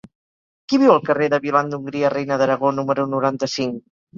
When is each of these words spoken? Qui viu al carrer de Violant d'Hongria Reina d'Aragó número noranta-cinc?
Qui 0.71 0.79
viu 0.83 0.93
al 0.93 1.03
carrer 1.09 1.27
de 1.35 1.39
Violant 1.45 1.69
d'Hongria 1.75 2.11
Reina 2.17 2.41
d'Aragó 2.43 2.75
número 2.81 3.09
noranta-cinc? 3.15 3.81